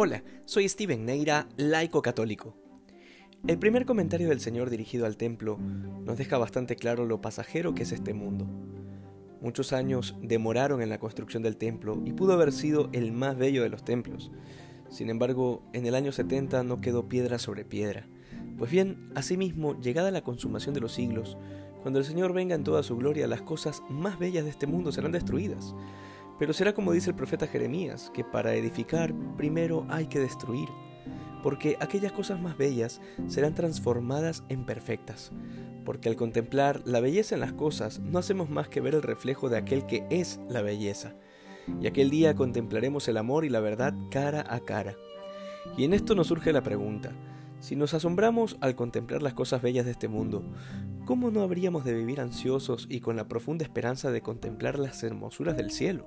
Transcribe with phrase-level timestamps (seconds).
[0.00, 2.54] Hola, soy Steven Neira, laico católico.
[3.48, 7.82] El primer comentario del Señor dirigido al templo nos deja bastante claro lo pasajero que
[7.82, 8.46] es este mundo.
[9.40, 13.64] Muchos años demoraron en la construcción del templo y pudo haber sido el más bello
[13.64, 14.30] de los templos.
[14.88, 18.06] Sin embargo, en el año 70 no quedó piedra sobre piedra.
[18.56, 21.36] Pues bien, asimismo, llegada la consumación de los siglos,
[21.82, 24.92] cuando el Señor venga en toda su gloria, las cosas más bellas de este mundo
[24.92, 25.74] serán destruidas.
[26.38, 30.68] Pero será como dice el profeta Jeremías, que para edificar primero hay que destruir,
[31.42, 35.32] porque aquellas cosas más bellas serán transformadas en perfectas,
[35.84, 39.48] porque al contemplar la belleza en las cosas no hacemos más que ver el reflejo
[39.48, 41.14] de aquel que es la belleza,
[41.80, 44.96] y aquel día contemplaremos el amor y la verdad cara a cara.
[45.76, 47.12] Y en esto nos surge la pregunta,
[47.60, 50.44] si nos asombramos al contemplar las cosas bellas de este mundo,
[51.04, 55.56] ¿cómo no habríamos de vivir ansiosos y con la profunda esperanza de contemplar las hermosuras
[55.56, 56.06] del cielo?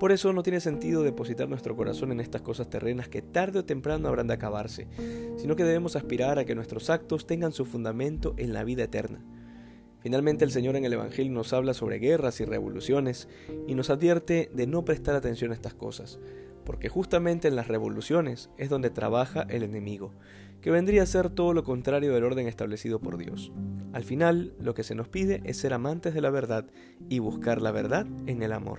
[0.00, 3.64] Por eso no tiene sentido depositar nuestro corazón en estas cosas terrenas que tarde o
[3.66, 4.88] temprano habrán de acabarse,
[5.36, 9.22] sino que debemos aspirar a que nuestros actos tengan su fundamento en la vida eterna.
[9.98, 13.28] Finalmente el Señor en el Evangelio nos habla sobre guerras y revoluciones
[13.66, 16.18] y nos advierte de no prestar atención a estas cosas,
[16.64, 20.14] porque justamente en las revoluciones es donde trabaja el enemigo,
[20.62, 23.52] que vendría a ser todo lo contrario del orden establecido por Dios.
[23.92, 26.64] Al final, lo que se nos pide es ser amantes de la verdad
[27.10, 28.78] y buscar la verdad en el amor